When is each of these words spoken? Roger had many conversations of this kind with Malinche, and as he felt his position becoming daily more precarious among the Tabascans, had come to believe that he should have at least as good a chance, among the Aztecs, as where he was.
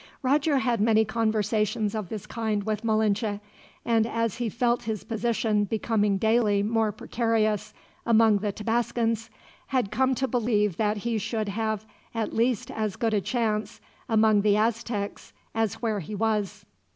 Roger 0.23 0.57
had 0.57 0.81
many 0.81 1.05
conversations 1.05 1.93
of 1.93 2.09
this 2.09 2.25
kind 2.25 2.63
with 2.63 2.83
Malinche, 2.83 3.39
and 3.85 4.07
as 4.07 4.37
he 4.37 4.49
felt 4.49 4.81
his 4.81 5.03
position 5.03 5.63
becoming 5.63 6.17
daily 6.17 6.63
more 6.63 6.91
precarious 6.91 7.71
among 8.03 8.39
the 8.39 8.51
Tabascans, 8.51 9.29
had 9.67 9.91
come 9.91 10.15
to 10.15 10.27
believe 10.27 10.77
that 10.77 10.97
he 10.97 11.19
should 11.19 11.49
have 11.49 11.85
at 12.15 12.33
least 12.33 12.71
as 12.71 12.95
good 12.95 13.13
a 13.13 13.21
chance, 13.21 13.79
among 14.09 14.41
the 14.41 14.57
Aztecs, 14.57 15.33
as 15.53 15.83
where 15.83 15.99
he 15.99 16.15
was. 16.15 16.65